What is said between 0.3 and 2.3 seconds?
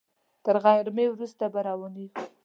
تر غرمې وروسته به روانېږو.